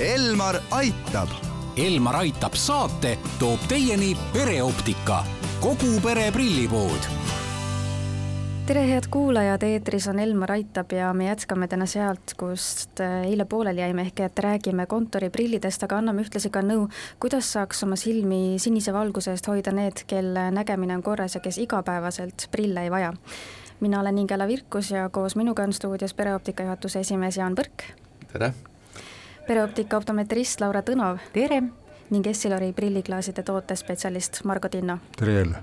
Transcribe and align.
Elmar 0.00 0.56
aitab. 0.74 1.28
Elmar 1.78 2.16
aitab 2.16 2.56
saate 2.58 3.12
toob 3.38 3.62
teieni 3.70 4.16
pereoptika, 4.32 5.20
kogu 5.62 6.00
pere 6.02 6.32
prillipood 6.34 7.06
tere, 8.66 8.82
head 8.88 9.06
kuulajad, 9.12 9.62
eetris 9.62 10.08
on 10.10 10.18
Elmar 10.18 10.50
Aitab 10.56 10.90
ja 10.96 11.12
me 11.14 11.28
jätkame 11.28 11.68
täna 11.68 11.86
sealt, 11.86 12.34
kust 12.40 12.98
äh, 13.04 13.22
eile 13.28 13.44
pooleli 13.44 13.84
jäime, 13.84 14.08
ehk 14.08 14.24
et 14.24 14.42
räägime 14.42 14.88
kontoriprillidest, 14.90 15.86
aga 15.86 16.00
anname 16.00 16.24
ühtlasi 16.24 16.50
ka 16.50 16.64
nõu, 16.64 16.88
kuidas 17.22 17.52
saaks 17.54 17.84
oma 17.86 18.00
silmi 18.00 18.58
sinise 18.58 18.96
valguse 18.96 19.36
eest 19.36 19.46
hoida 19.52 19.70
need, 19.76 20.06
kelle 20.10 20.48
nägemine 20.56 20.98
on 20.98 21.06
korras 21.06 21.38
ja 21.38 21.44
kes 21.44 21.60
igapäevaselt 21.68 22.48
prille 22.50 22.88
ei 22.88 22.90
vaja. 22.90 23.14
mina 23.80 24.00
olen 24.00 24.18
Ingela 24.18 24.46
Virkus 24.48 24.90
ja 24.90 25.08
koos 25.08 25.36
minuga 25.36 25.62
on 25.62 25.72
stuudios 25.72 26.14
pereoptika 26.14 26.62
juhatuse 26.62 27.00
esimees 27.00 27.36
Jaan 27.36 27.54
Põrk. 27.54 27.92
tere! 28.32 28.54
Pereoptika 29.46 29.98
optometrist 30.00 30.60
Laura 30.60 30.80
Tõnov. 30.82 31.20
tere! 31.32 31.62
ning 32.12 32.26
Essilori 32.28 32.72
prilliklaaside 32.76 33.42
tootespetsialist 33.42 34.44
Margo 34.44 34.68
Tinno. 34.68 34.98
tere 35.16 35.32
jälle! 35.32 35.62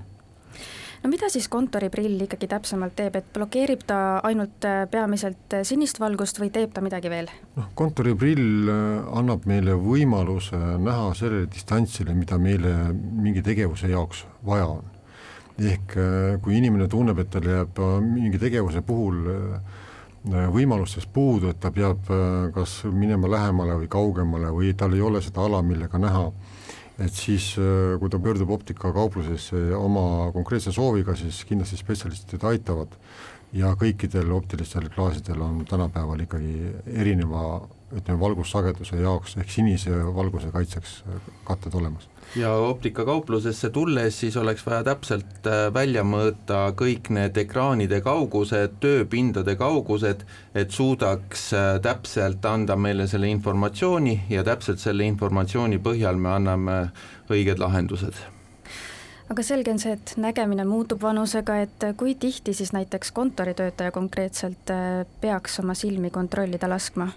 no 1.04 1.10
mida 1.10 1.30
siis 1.30 1.48
kontoriprill 1.50 2.22
ikkagi 2.22 2.48
täpsemalt 2.52 2.96
teeb, 2.96 3.16
et 3.18 3.34
blokeerib 3.34 3.86
ta 3.88 4.20
ainult 4.28 4.66
äh, 4.70 4.84
peamiselt 4.92 5.56
äh, 5.58 5.66
sinist 5.66 6.00
valgust 6.00 6.40
või 6.42 6.52
teeb 6.54 6.74
ta 6.76 6.82
midagi 6.86 7.10
veel? 7.10 7.30
noh, 7.58 7.70
kontoriprill 7.76 8.70
äh, 8.70 9.12
annab 9.18 9.48
meile 9.50 9.74
võimaluse 9.82 10.60
näha 10.78 11.12
sellele 11.18 11.50
distantsile, 11.50 12.14
mida 12.18 12.38
meile 12.38 12.76
mingi 12.94 13.42
tegevuse 13.46 13.90
jaoks 13.90 14.26
vaja 14.46 14.68
on. 14.78 14.84
ehk 15.62 15.94
kui 16.42 16.58
inimene 16.58 16.88
tunneb, 16.90 17.20
et 17.22 17.30
tal 17.30 17.46
jääb 17.46 17.80
mingi 18.02 18.40
tegevuse 18.42 18.82
puhul 18.82 19.26
võimalustest 20.26 21.10
puudu, 21.14 21.50
et 21.50 21.60
ta 21.60 21.72
peab 21.74 22.10
kas 22.54 22.84
minema 22.86 23.30
lähemale 23.32 23.80
või 23.80 23.88
kaugemale 23.90 24.52
või 24.54 24.76
tal 24.78 24.94
ei 24.94 25.02
ole 25.02 25.22
seda 25.26 25.42
ala, 25.48 25.64
millega 25.66 25.98
näha 25.98 26.28
et 27.06 27.14
siis, 27.14 27.56
äh, 27.58 27.98
kui 28.00 28.10
ta 28.10 28.20
pöördub 28.20 28.52
optikakauplusesse 28.58 29.60
oma 29.76 30.32
konkreetse 30.34 30.74
sooviga, 30.76 31.16
siis 31.16 31.44
kindlasti 31.50 31.80
spetsialistid 31.80 32.44
aitavad. 32.48 32.98
Ja 33.54 33.74
kõikidel 33.76 34.32
optilistel 34.32 34.88
klaasidel 34.94 35.42
on 35.44 35.66
tänapäeval 35.68 36.22
ikkagi 36.24 36.72
erineva 36.88 37.60
ütleme, 37.92 38.20
valgussageduse 38.20 39.02
jaoks 39.02 39.38
ehk 39.38 39.52
sinise 39.52 39.92
valguse 40.16 40.52
kaitseks 40.54 41.02
katted 41.48 41.76
olemas 41.76 42.10
ja 42.36 42.54
optikakauplusesse 42.54 43.70
tulles 43.70 44.20
siis 44.20 44.38
oleks 44.38 44.66
vaja 44.66 44.84
täpselt 44.84 45.48
äh, 45.48 45.74
välja 45.74 46.04
mõõta 46.08 46.72
kõik 46.78 47.10
need 47.12 47.38
ekraanide 47.38 48.02
kaugused, 48.02 48.78
tööpindade 48.84 49.56
kaugused, 49.60 50.24
et 50.56 50.72
suudaks 50.72 51.50
äh, 51.54 51.72
täpselt 51.84 52.46
anda 52.46 52.76
meile 52.76 53.08
selle 53.12 53.28
informatsiooni 53.32 54.22
ja 54.30 54.44
täpselt 54.48 54.80
selle 54.80 55.08
informatsiooni 55.12 55.82
põhjal 55.84 56.20
me 56.20 56.32
anname 56.38 56.78
õiged 57.32 57.60
lahendused 57.60 58.16
aga 59.32 59.44
selge 59.44 59.72
on 59.72 59.80
see, 59.80 59.96
et 59.96 60.14
nägemine 60.20 60.64
muutub 60.68 61.04
vanusega, 61.04 61.58
et 61.66 61.86
kui 62.00 62.16
tihti 62.20 62.54
siis 62.56 62.72
näiteks 62.76 63.12
kontoritöötaja 63.16 63.92
konkreetselt 63.92 64.72
äh, 64.72 65.04
peaks 65.22 65.60
oma 65.60 65.76
silmi 65.76 66.14
kontrollida 66.16 66.72
laskma? 66.72 67.12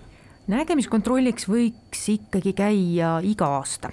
Nägemiskontrolliks 0.47 1.49
võiks 1.49 2.09
ikkagi 2.13 2.53
käia 2.53 3.19
iga 3.25 3.47
aasta 3.59 3.91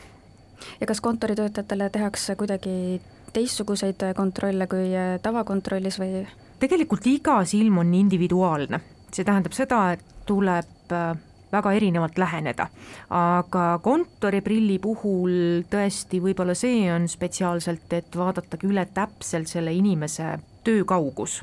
ja 0.82 0.88
kas 0.88 1.02
kontoritöötajatele 1.02 1.90
tehakse 1.90 2.36
kuidagi 2.36 3.02
teistsuguseid 3.34 4.04
kontrolle 4.16 4.68
kui 4.68 4.92
tavakontrollis 5.24 6.00
või? 6.02 6.26
tegelikult 6.60 7.08
iga 7.08 7.42
silm 7.48 7.82
on 7.82 7.94
individuaalne, 7.98 8.82
see 9.14 9.26
tähendab 9.26 9.56
seda, 9.58 9.82
et 9.96 10.04
tuleb 10.30 10.94
äh, 10.94 11.16
väga 11.52 11.74
erinevalt 11.74 12.18
läheneda. 12.18 12.68
aga 13.10 13.80
kontoriprilli 13.84 14.80
puhul 14.80 15.64
tõesti 15.72 16.22
võib-olla 16.24 16.56
see 16.56 16.86
on 16.94 17.08
spetsiaalselt, 17.10 17.88
et 17.94 18.18
vaadatagi 18.18 18.68
üle 18.68 18.86
täpselt 18.94 19.48
selle 19.48 19.74
inimese 19.74 20.38
töökaugus. 20.64 21.42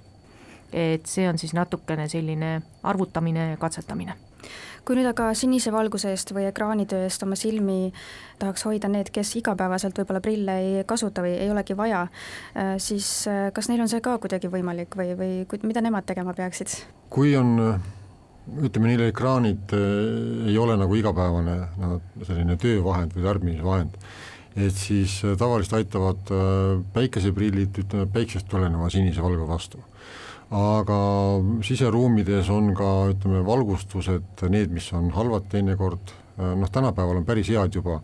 et 0.73 1.07
see 1.07 1.29
on 1.29 1.39
siis 1.39 1.55
natukene 1.55 2.09
selline 2.09 2.63
arvutamine 2.83 3.51
ja 3.51 3.57
katsetamine 3.57 4.28
kui 4.89 4.97
nüüd 4.97 5.09
aga 5.11 5.31
sinise 5.37 5.73
valguse 5.75 6.13
eest 6.15 6.33
või 6.33 6.47
ekraanitöö 6.49 7.05
eest 7.05 7.23
oma 7.27 7.37
silmi 7.37 7.93
tahaks 8.41 8.65
hoida 8.69 8.89
need, 8.89 9.11
kes 9.15 9.35
igapäevaselt 9.41 9.99
võib-olla 10.01 10.23
prille 10.25 10.55
ei 10.63 10.87
kasuta 10.89 11.25
või 11.25 11.35
ei 11.37 11.51
olegi 11.53 11.77
vaja, 11.77 12.07
äh, 12.55 12.75
siis 12.83 13.11
äh, 13.29 13.49
kas 13.55 13.69
neil 13.69 13.83
on 13.85 13.91
see 13.91 14.03
ka 14.05 14.17
kuidagi 14.23 14.51
võimalik 14.53 14.97
või, 14.99 15.13
või 15.19 15.63
mida 15.69 15.85
nemad 15.85 16.09
tegema 16.09 16.35
peaksid? 16.37 16.79
kui 17.13 17.35
on 17.37 17.59
ütleme, 18.65 18.93
neil 18.93 19.05
ekraanid 19.09 19.77
äh, 19.77 20.49
ei 20.49 20.57
ole 20.61 20.79
nagu 20.81 20.97
igapäevane 20.97 21.59
no, 21.83 22.01
selline 22.23 22.57
töövahend 22.61 23.13
või 23.17 23.29
tarbimisvahend, 23.29 24.01
et 24.57 24.81
siis 24.81 25.21
tavaliselt 25.39 25.83
aitavad 25.83 26.33
päikeseprillid, 26.97 27.85
ütleme 27.85 28.09
päiksest 28.13 28.49
tuleneva 28.51 28.89
sinise 28.93 29.23
valge 29.23 29.45
vastu 29.47 29.85
aga 30.55 30.99
siseruumides 31.67 32.49
on 32.53 32.73
ka 32.77 32.89
ütleme, 33.13 33.43
valgustused, 33.45 34.45
need, 34.49 34.73
mis 34.73 34.89
on 34.97 35.11
halvad 35.13 35.49
teinekord, 35.53 36.15
noh 36.39 36.71
tänapäeval 36.73 37.21
on 37.21 37.29
päris 37.29 37.51
head 37.53 37.77
juba, 37.77 37.99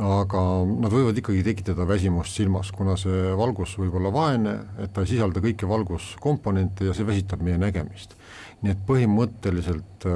aga 0.00 0.40
nad 0.66 0.90
võivad 0.90 1.18
ikkagi 1.20 1.44
tekitada 1.46 1.86
väsimust 1.86 2.40
silmas, 2.40 2.72
kuna 2.74 2.96
see 2.98 3.34
valgus 3.38 3.76
võib 3.78 3.98
olla 4.00 4.10
vaene, 4.14 4.56
et 4.82 4.94
ta 4.94 5.04
ei 5.04 5.12
sisalda 5.12 5.44
kõiki 5.44 5.68
valguskomponente 5.70 6.88
ja 6.88 6.96
see 6.96 7.06
väsitab 7.06 7.44
meie 7.44 7.60
nägemist. 7.60 8.16
nii 8.64 8.72
et 8.72 8.80
põhimõtteliselt, 8.88 10.08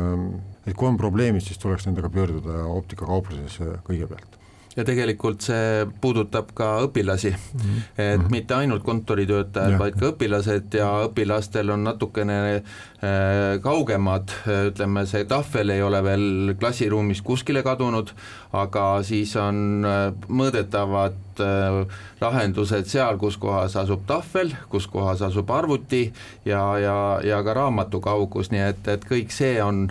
et 0.65 0.75
kui 0.75 0.89
on 0.89 0.97
probleemid, 0.97 1.45
siis 1.45 1.61
tuleks 1.61 1.85
nendega 1.87 2.09
pöörduda 2.09 2.65
optikakauplusesse 2.73 3.83
kõigepealt 3.85 4.38
ja 4.79 4.85
tegelikult 4.87 5.43
see 5.43 5.87
puudutab 6.03 6.53
ka 6.57 6.69
õpilasi. 6.87 7.33
Mm, 7.35 7.61
-hmm. 7.61 7.87
et 7.99 8.21
mhm. 8.21 8.31
mitte 8.31 8.55
ainult 8.55 8.85
kontoritöötajad, 8.87 9.79
vaid 9.79 9.99
ka 9.99 10.13
õpilased 10.13 10.77
ja 10.79 10.91
õpilastel 11.09 11.73
on 11.75 11.85
natukene 11.85 12.39
äh, 12.55 13.59
kaugemad, 13.63 14.31
ütleme, 14.71 15.07
see 15.07 15.25
tahvel 15.25 15.75
ei 15.75 15.83
ole 15.83 16.03
veel 16.05 16.55
klassiruumist 16.61 17.25
kuskile 17.27 17.63
kadunud, 17.67 18.15
aga 18.53 19.03
siis 19.03 19.35
on 19.37 19.85
äh, 19.85 20.13
mõõdetavad 20.29 21.43
äh, 21.43 21.99
lahendused 22.21 22.87
seal, 22.87 23.19
kus 23.19 23.37
kohas 23.37 23.77
asub 23.77 24.07
tahvel, 24.07 24.55
kus 24.71 24.87
kohas 24.87 25.23
asub 25.23 25.51
arvuti 25.51 26.13
ja, 26.45 26.79
ja, 26.79 26.97
ja 27.25 27.43
ka 27.43 27.55
raamatu 27.55 28.01
kaugus, 28.01 28.55
nii 28.55 28.67
et, 28.71 28.89
et 28.89 29.05
kõik 29.11 29.35
see 29.35 29.59
on, 29.63 29.89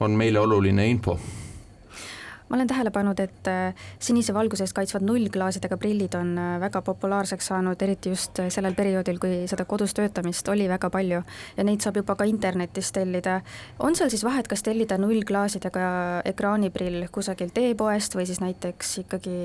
on 0.00 0.10
meile 0.20 0.40
oluline 0.44 0.90
info 0.90 1.18
ma 2.48 2.56
olen 2.56 2.68
tähele 2.68 2.90
pannud, 2.90 3.20
et 3.20 3.48
äh, 3.48 3.74
sinise 4.00 4.34
valguse 4.34 4.64
eest 4.64 4.76
kaitsvad 4.76 5.04
nullklaasidega 5.04 5.76
prillid 5.76 6.14
on 6.18 6.32
äh, 6.38 6.56
väga 6.60 6.82
populaarseks 6.82 7.50
saanud, 7.52 7.82
eriti 7.84 8.12
just 8.14 8.40
äh, 8.40 8.48
sellel 8.52 8.76
perioodil, 8.78 9.20
kui 9.22 9.42
seda 9.50 9.66
kodus 9.68 9.94
töötamist 9.96 10.48
oli 10.48 10.68
väga 10.68 10.90
palju 10.90 11.22
ja 11.56 11.66
neid 11.66 11.84
saab 11.84 12.00
juba 12.00 12.16
ka 12.16 12.28
internetist 12.28 12.94
tellida. 12.96 13.40
on 13.78 13.96
seal 13.96 14.10
siis 14.10 14.24
vahet, 14.24 14.48
kas 14.48 14.64
tellida 14.64 14.98
nullklaasidega 14.98 15.88
ekraaniprill 16.32 17.08
kusagilt 17.12 17.58
e-poest 17.58 18.16
või 18.16 18.26
siis 18.26 18.40
näiteks 18.40 18.98
ikkagi 19.04 19.36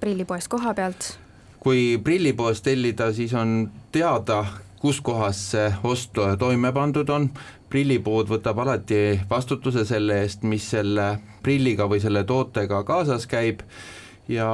prillipoest 0.00 0.48
koha 0.48 0.74
pealt? 0.74 1.18
kui 1.58 1.98
prillipoest 2.04 2.64
tellida, 2.64 3.12
siis 3.12 3.34
on 3.34 3.70
teada, 3.92 4.44
kus 4.78 5.00
kohas 5.04 5.40
see 5.52 5.70
ost 5.84 6.16
toime 6.38 6.70
pandud 6.72 7.10
on, 7.10 7.28
prillipood 7.70 8.30
võtab 8.30 8.58
alati 8.64 9.20
vastutuse 9.30 9.84
selle 9.88 10.22
eest, 10.24 10.44
mis 10.48 10.64
selle 10.72 11.10
prilliga 11.44 11.88
või 11.90 12.00
selle 12.02 12.24
tootega 12.28 12.82
kaasas 12.88 13.26
käib 13.28 13.62
ja 14.28 14.48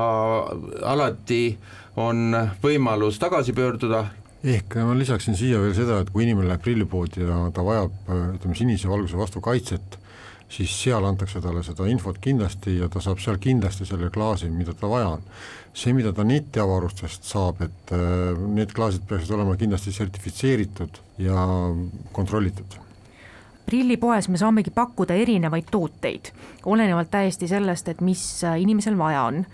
alati 0.87 1.57
on 2.01 2.35
võimalus 2.63 3.19
tagasi 3.23 3.55
pöörduda. 3.55 4.05
ehk 4.45 4.77
ma 4.77 4.95
lisaksin 4.99 5.37
siia 5.37 5.61
veel 5.61 5.75
seda, 5.75 6.01
et 6.01 6.11
kui 6.11 6.27
inimene 6.27 6.51
läheb 6.51 6.63
prillipoodi 6.63 7.23
ja 7.25 7.45
ta 7.55 7.65
vajab 7.65 8.11
ütleme 8.37 8.57
sinise 8.59 8.91
valguse 8.91 9.17
vastu 9.17 9.41
kaitset, 9.41 9.99
siis 10.49 10.75
seal 10.83 11.05
antakse 11.07 11.41
talle 11.41 11.63
seda 11.67 11.87
infot 11.91 12.19
kindlasti 12.21 12.79
ja 12.79 12.89
ta 12.93 13.01
saab 13.01 13.23
seal 13.23 13.39
kindlasti 13.43 13.87
selle 13.89 14.11
klaasi, 14.15 14.51
mida 14.51 14.75
ta 14.75 14.91
vaja 14.91 15.15
on. 15.17 15.23
see, 15.75 15.93
mida 15.93 16.13
ta 16.15 16.23
netiavarustest 16.23 17.25
saab, 17.27 17.63
et 17.67 17.93
äh, 17.95 18.39
need 18.55 18.71
klaasid 18.75 19.09
peaksid 19.09 19.35
olema 19.35 19.57
kindlasti 19.59 19.93
sertifitseeritud 19.93 21.01
ja 21.19 21.47
kontrollitud 22.13 22.79
prillipoes 23.67 24.29
me 24.29 24.39
saamegi 24.39 24.71
pakkuda 24.71 25.15
erinevaid 25.15 25.69
tooteid, 25.71 26.31
olenevalt 26.65 27.11
täiesti 27.11 27.49
sellest, 27.49 27.89
et 27.89 28.01
mis 28.01 28.45
äh, 28.45 28.61
inimesel 28.61 28.99
vaja 28.99 29.23
on. 29.23 29.45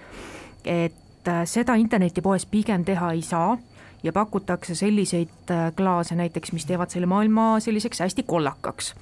et 0.64 1.28
äh, 1.28 1.44
seda 1.44 1.74
internetipoes 1.74 2.46
pigem 2.46 2.84
teha 2.84 3.12
ei 3.12 3.22
saa 3.22 3.56
ja 4.02 4.12
pakutakse 4.12 4.74
selliseid 4.74 5.50
äh, 5.50 5.72
klaase 5.76 6.14
näiteks, 6.14 6.52
mis 6.52 6.66
teevad 6.66 6.90
selle 6.90 7.06
maailma 7.06 7.60
selliseks 7.60 8.00
hästi 8.00 8.22
kollakaks. 8.22 8.94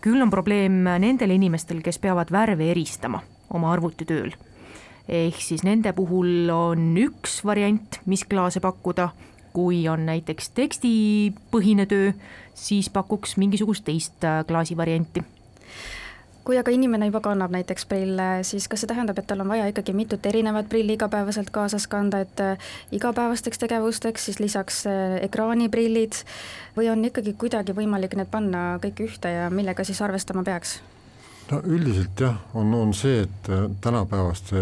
küll 0.00 0.22
on 0.22 0.30
probleem 0.30 0.82
nendel 0.98 1.30
inimestel, 1.30 1.80
kes 1.80 1.98
peavad 1.98 2.32
värve 2.32 2.70
eristama 2.70 3.22
oma 3.50 3.72
arvutitööl. 3.72 4.32
ehk 5.08 5.40
siis 5.40 5.62
nende 5.62 5.92
puhul 5.92 6.50
on 6.50 6.96
üks 6.96 7.44
variant, 7.44 8.00
mis 8.06 8.24
klaase 8.24 8.60
pakkuda 8.60 9.10
kui 9.54 9.84
on 9.88 10.06
näiteks 10.06 10.50
tekstipõhine 10.56 11.86
töö, 11.86 12.12
siis 12.54 12.90
pakuks 12.90 13.38
mingisugust 13.40 13.86
teist 13.86 14.26
äh, 14.26 14.42
klaasivarianti 14.46 15.24
kui 16.44 16.58
aga 16.60 16.72
inimene 16.74 17.06
juba 17.08 17.22
kannab 17.24 17.54
näiteks 17.54 17.86
prille, 17.88 18.26
siis 18.44 18.66
kas 18.68 18.82
see 18.84 18.90
tähendab, 18.90 19.18
et 19.18 19.26
tal 19.26 19.40
on 19.40 19.48
vaja 19.48 19.64
ikkagi 19.70 19.94
mitut 19.96 20.26
erinevat 20.28 20.68
prilli 20.68 20.98
igapäevaselt 20.98 21.48
kaasas 21.54 21.86
kanda, 21.88 22.20
et 22.26 22.42
äh, 22.44 22.72
igapäevasteks 22.92 23.62
tegevusteks 23.62 24.28
siis 24.28 24.40
lisaks 24.42 24.82
äh, 24.90 25.16
ekraaniprillid 25.24 26.20
või 26.76 26.90
on 26.92 27.04
ikkagi 27.08 27.32
kuidagi 27.40 27.76
võimalik 27.76 28.18
need 28.20 28.28
panna 28.30 28.74
kõik 28.84 29.06
ühte 29.06 29.32
ja 29.32 29.48
millega 29.50 29.88
siis 29.88 30.02
arvestama 30.04 30.44
peaks? 30.44 30.82
No 31.50 31.60
üldiselt 31.64 32.20
jah, 32.20 32.38
on, 32.54 32.72
on 32.74 32.94
see, 32.96 33.24
et 33.26 33.50
äh, 33.52 33.66
tänapäevaste 33.84 34.60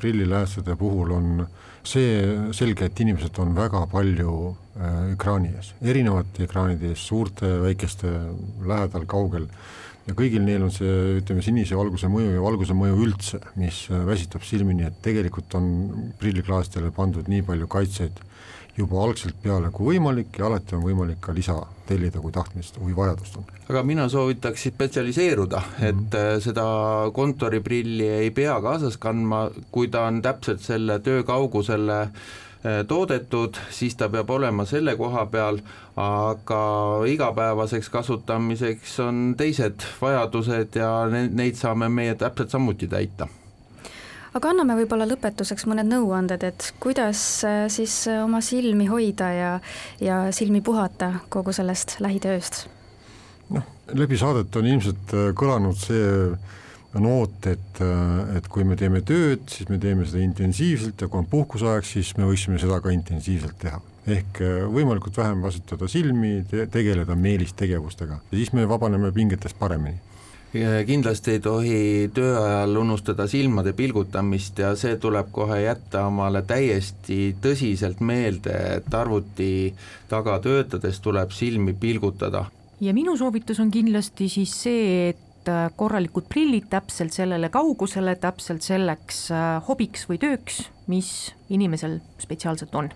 prilliläästude 0.00 0.76
puhul 0.76 1.12
on 1.16 1.46
see 1.88 2.52
selge, 2.52 2.88
et 2.88 3.00
inimesed 3.00 3.38
on 3.40 3.54
väga 3.56 3.86
palju 3.90 4.32
ekraani 5.14 5.54
ees, 5.56 5.72
erinevate 5.82 6.44
ekraanide 6.44 6.92
ees, 6.92 7.02
suurte, 7.08 7.48
väikeste, 7.62 8.10
lähedal, 8.68 9.06
kaugel 9.10 9.48
ja 10.08 10.16
kõigil 10.16 10.44
neil 10.44 10.64
on 10.66 10.72
see, 10.72 11.18
ütleme, 11.20 11.44
sinise 11.44 11.76
valguse 11.78 12.08
mõju 12.12 12.32
ja 12.36 12.44
valguse 12.44 12.76
mõju 12.76 13.02
üldse, 13.04 13.42
mis 13.60 13.84
äh, 13.92 14.04
väsitab 14.08 14.46
silmi, 14.46 14.76
nii 14.78 14.88
et 14.88 15.02
tegelikult 15.04 15.58
on 15.58 15.68
prilliklaastele 16.20 16.92
pandud 16.96 17.28
nii 17.28 17.44
palju 17.46 17.68
kaitseid 17.70 18.24
juba 18.78 19.00
algselt 19.02 19.34
peale 19.42 19.72
kui 19.74 19.96
võimalik 19.96 20.36
ja 20.38 20.46
alati 20.46 20.76
on 20.78 20.84
võimalik 20.84 21.18
ka 21.20 21.32
lisa 21.34 21.56
tellida, 21.88 22.20
kui 22.22 22.30
tahtmist 22.32 22.76
või 22.78 22.94
vajadust 22.94 23.40
on. 23.40 23.46
aga 23.68 23.82
mina 23.82 24.06
soovitaks 24.12 24.68
spetsialiseeruda, 24.70 25.62
et 25.80 25.94
mm 25.94 26.10
-hmm. 26.12 26.42
seda 26.44 26.66
kontoriprilli 27.12 28.08
ei 28.22 28.30
pea 28.30 28.60
kaasas 28.62 28.96
kandma, 28.96 29.48
kui 29.70 29.88
ta 29.88 30.06
on 30.06 30.22
täpselt 30.22 30.62
selle 30.62 31.00
töö 31.02 31.24
kaugusele 31.26 32.00
äh, 32.02 32.12
Äh, 32.12 32.47
toodetud, 32.88 33.54
siis 33.70 33.94
ta 33.96 34.08
peab 34.10 34.30
olema 34.34 34.64
selle 34.66 34.96
koha 34.98 35.26
peal, 35.30 35.60
aga 35.96 36.60
igapäevaseks 37.06 37.90
kasutamiseks 37.94 38.98
on 39.04 39.34
teised 39.38 39.86
vajadused 40.00 40.78
ja 40.80 40.92
neid 41.10 41.58
saame 41.60 41.88
meie 41.88 42.14
täpselt 42.18 42.50
samuti 42.50 42.90
täita 42.90 43.28
aga 44.38 44.52
anname 44.52 44.76
võib-olla 44.80 45.06
lõpetuseks 45.08 45.66
mõned 45.70 45.88
nõuanded, 45.88 46.44
et 46.46 46.72
kuidas 46.82 47.22
äh, 47.46 47.64
siis 47.72 48.00
äh, 48.10 48.22
oma 48.24 48.42
silmi 48.44 48.88
hoida 48.90 49.30
ja, 49.34 49.52
ja 50.02 50.20
silmi 50.34 50.60
puhata 50.64 51.14
kogu 51.32 51.54
sellest 51.56 51.98
lähitööst? 52.04 52.66
noh, 53.54 53.64
läbi 53.96 54.18
saadet 54.20 54.56
on 54.60 54.66
ilmselt 54.68 55.14
kõlanud 55.38 55.78
see 55.80 56.08
noot, 56.96 57.46
et, 57.50 57.80
et 58.36 58.48
kui 58.48 58.64
me 58.64 58.76
teeme 58.78 59.02
tööd, 59.06 59.44
siis 59.52 59.68
me 59.68 59.76
teeme 59.82 60.06
seda 60.08 60.22
intensiivselt 60.24 61.00
ja 61.02 61.10
kui 61.10 61.20
on 61.20 61.28
puhkuseaeg, 61.28 61.84
siis 61.84 62.14
me 62.16 62.28
võiksime 62.28 62.60
seda 62.60 62.80
ka 62.84 62.92
intensiivselt 62.94 63.58
teha. 63.60 63.80
ehk 64.08 64.38
äh, 64.40 64.62
võimalikult 64.72 65.18
vähem 65.20 65.42
kasutada 65.44 65.84
silmi 65.88 66.38
te, 66.48 66.64
tegeleda 66.72 67.12
meelistegevustega 67.12 68.14
ja 68.30 68.36
siis 68.38 68.54
me 68.56 68.64
vabaneme 68.68 69.12
pingetest 69.12 69.58
paremini 69.58 69.98
kindlasti 70.88 71.34
ei 71.34 71.40
tohi 71.44 72.10
töö 72.16 72.38
ajal 72.40 72.78
unustada 72.80 73.26
silmade 73.28 73.74
pilgutamist 73.76 74.58
ja 74.64 74.70
see 74.80 74.96
tuleb 74.96 75.28
kohe 75.30 75.60
jätta 75.60 76.06
omale 76.08 76.40
täiesti 76.40 77.36
tõsiselt 77.44 78.00
meelde, 78.00 78.56
et 78.78 78.94
arvuti 78.96 79.74
taga 80.08 80.38
töötades 80.40 81.04
tuleb 81.04 81.36
silmi 81.36 81.76
pilgutada. 81.76 82.46
ja 82.80 82.94
minu 82.96 83.16
soovitus 83.16 83.60
on 83.60 83.70
kindlasti 83.70 84.32
siis 84.32 84.56
see, 84.62 85.10
et 85.10 85.27
Äh, 85.27 85.27
korralikud 85.76 86.28
prillid 86.28 86.68
täpselt 86.70 87.12
sellele 87.16 87.48
kaugusele, 87.52 88.16
täpselt 88.20 88.66
selleks 88.66 89.28
äh, 89.32 89.50
hobiks 89.68 90.08
või 90.10 90.20
tööks, 90.22 90.64
mis 90.86 91.12
inimesel 91.48 92.00
spetsiaalselt 92.22 92.74
on 92.74 92.90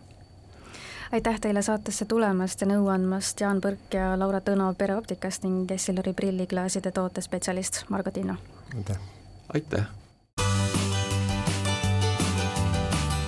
aitäh 1.13 1.41
teile 1.41 1.63
saatesse 1.63 2.05
tulemast 2.05 2.61
ja 2.61 2.67
nõu 2.67 2.89
andmast, 2.93 3.41
Jaan 3.41 3.61
Põrk 3.61 3.97
ja 3.97 4.13
Laura 4.19 4.41
Tõno 4.41 4.71
Pereoptikast 4.79 5.45
ning 5.45 5.71
Essilori 5.71 6.15
prilliklaaside 6.17 6.93
tootespetsialist 6.93 7.85
Margo 7.89 8.11
Tinno. 8.11 8.37
aitäh. 8.77 8.97
aitäh. 9.55 9.87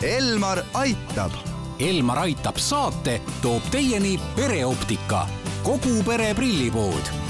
Elmar 0.03 0.63
aitab. 0.75 1.33
Elmar 1.81 2.19
aitab 2.19 2.57
saate 2.57 3.21
toob 3.43 3.63
teieni 3.71 4.21
pereoptika, 4.37 5.27
kogu 5.65 6.03
pere 6.07 6.35
prillipood 6.35 7.24